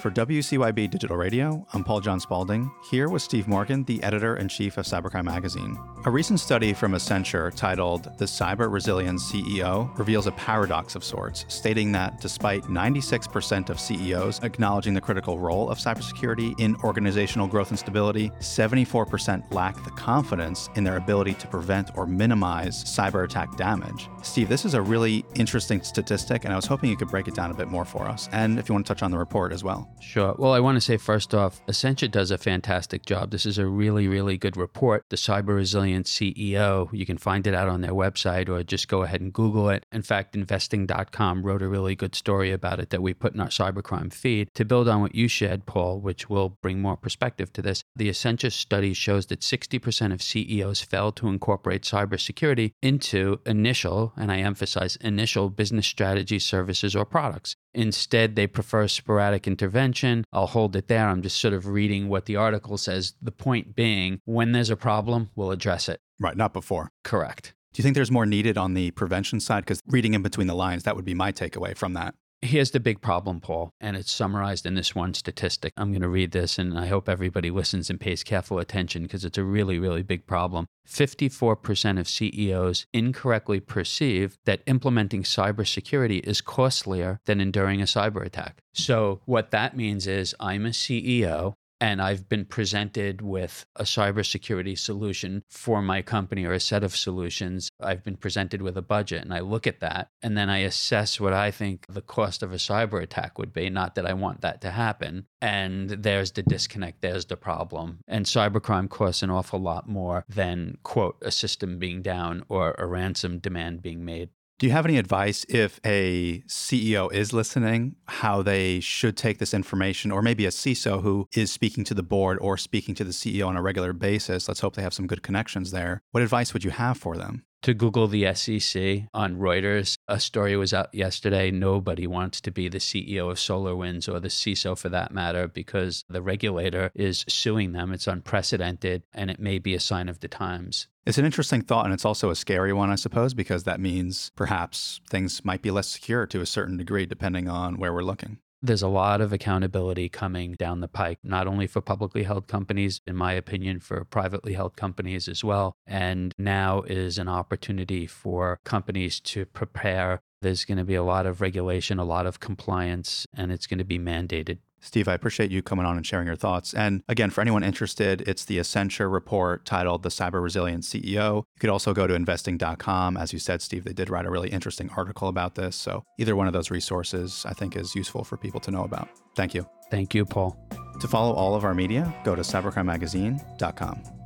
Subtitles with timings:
[0.00, 4.46] For WCYB Digital Radio, I'm Paul John Spaulding, here with Steve Morgan, the editor in
[4.46, 5.76] chief of Cybercrime Magazine.
[6.04, 11.46] A recent study from Accenture titled The Cyber Resilience CEO reveals a paradox of sorts,
[11.48, 17.70] stating that despite 96% of CEOs acknowledging the critical role of cybersecurity in organizational growth
[17.70, 23.56] and stability, 74% lack the confidence in their ability to prevent or minimize cyber attack
[23.56, 24.08] damage.
[24.22, 27.34] Steve, this is a really interesting statistic, and I was hoping you could break it
[27.34, 29.52] down a bit more for us, and if you want to touch on the report
[29.52, 29.87] as well.
[30.00, 30.34] Sure.
[30.38, 33.30] Well, I want to say first off, Accenture does a fantastic job.
[33.30, 35.04] This is a really, really good report.
[35.10, 39.02] The Cyber Resilience CEO, you can find it out on their website or just go
[39.02, 39.84] ahead and Google it.
[39.92, 43.48] In fact, investing.com wrote a really good story about it that we put in our
[43.48, 44.48] cybercrime feed.
[44.54, 48.08] To build on what you shared, Paul, which will bring more perspective to this, the
[48.08, 54.38] Accenture study shows that 60% of CEOs fail to incorporate cybersecurity into initial, and I
[54.38, 57.56] emphasize initial business strategy, services, or products.
[57.78, 60.24] Instead, they prefer sporadic intervention.
[60.32, 61.06] I'll hold it there.
[61.06, 63.14] I'm just sort of reading what the article says.
[63.22, 66.00] The point being, when there's a problem, we'll address it.
[66.18, 66.90] Right, not before.
[67.04, 67.54] Correct.
[67.72, 69.60] Do you think there's more needed on the prevention side?
[69.60, 72.16] Because reading in between the lines, that would be my takeaway from that.
[72.40, 75.72] Here's the big problem, Paul, and it's summarized in this one statistic.
[75.76, 79.24] I'm going to read this, and I hope everybody listens and pays careful attention because
[79.24, 80.66] it's a really, really big problem.
[80.88, 88.62] 54% of CEOs incorrectly perceive that implementing cybersecurity is costlier than enduring a cyber attack.
[88.72, 94.78] So, what that means is I'm a CEO and I've been presented with a cybersecurity
[94.78, 97.70] solution for my company or a set of solutions.
[97.80, 101.20] I've been presented with a budget and I look at that and then I assess
[101.20, 103.70] what I think the cost of a cyber attack would be.
[103.70, 105.26] Not that I want that to happen.
[105.40, 108.00] And there's the disconnect, there's the problem.
[108.08, 112.86] And cybercrime costs an awful lot more than, quote, a system being down or a
[112.86, 114.30] ransom demand being made.
[114.58, 119.54] Do you have any advice if a CEO is listening, how they should take this
[119.54, 123.12] information, or maybe a CISO who is speaking to the board or speaking to the
[123.12, 124.48] CEO on a regular basis?
[124.48, 126.02] Let's hope they have some good connections there.
[126.10, 127.44] What advice would you have for them?
[127.62, 129.96] To Google the SEC on Reuters.
[130.06, 131.50] A story was out yesterday.
[131.50, 136.04] Nobody wants to be the CEO of SolarWinds or the CISO for that matter because
[136.08, 137.92] the regulator is suing them.
[137.92, 140.88] It's unprecedented and it may be a sign of the times.
[141.06, 144.30] It's an interesting thought, and it's also a scary one, I suppose, because that means
[144.36, 148.38] perhaps things might be less secure to a certain degree depending on where we're looking.
[148.60, 153.00] There's a lot of accountability coming down the pike, not only for publicly held companies,
[153.06, 155.76] in my opinion, for privately held companies as well.
[155.86, 160.20] And now is an opportunity for companies to prepare.
[160.42, 163.78] There's going to be a lot of regulation, a lot of compliance, and it's going
[163.78, 164.58] to be mandated.
[164.80, 166.74] Steve, I appreciate you coming on and sharing your thoughts.
[166.74, 171.36] And again, for anyone interested, it's the Accenture report titled The Cyber Resilience CEO.
[171.36, 173.16] You could also go to investing.com.
[173.16, 175.76] As you said, Steve, they did write a really interesting article about this.
[175.76, 179.08] So either one of those resources I think is useful for people to know about.
[179.36, 179.66] Thank you.
[179.90, 180.58] Thank you, Paul.
[181.00, 184.17] To follow all of our media, go to cybercrimemagazine.com.